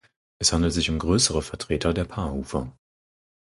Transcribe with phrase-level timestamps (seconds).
[0.39, 2.75] Es handelt sich um größere Vertreter der Paarhufer.